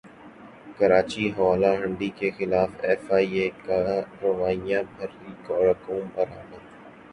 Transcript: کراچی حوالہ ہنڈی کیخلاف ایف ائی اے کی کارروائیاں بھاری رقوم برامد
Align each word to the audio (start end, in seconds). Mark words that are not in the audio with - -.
کراچی 0.77 1.25
حوالہ 1.35 1.71
ہنڈی 1.81 2.09
کیخلاف 2.19 2.71
ایف 2.87 3.03
ائی 3.15 3.31
اے 3.39 3.47
کی 3.49 3.65
کارروائیاں 3.65 4.83
بھاری 4.93 5.31
رقوم 5.67 6.03
برامد 6.15 6.51